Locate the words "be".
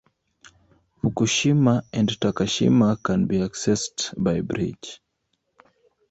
3.27-3.37